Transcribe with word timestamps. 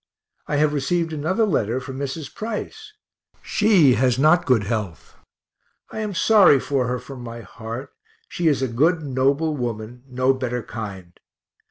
I 0.47 0.55
have 0.55 0.73
received 0.73 1.13
another 1.13 1.45
letter 1.45 1.79
from 1.79 1.99
Mrs. 1.99 2.33
Price 2.33 2.93
she 3.43 3.93
has 3.93 4.17
not 4.17 4.47
good 4.47 4.63
health. 4.63 5.15
I 5.91 5.99
am 5.99 6.15
sorry 6.15 6.59
for 6.59 6.87
her 6.87 6.97
from 6.97 7.21
my 7.21 7.41
heart; 7.41 7.91
she 8.27 8.47
is 8.47 8.63
a 8.63 8.67
good, 8.67 9.03
noble 9.03 9.55
woman, 9.55 10.01
no 10.07 10.33
better 10.33 10.63
kind. 10.63 11.19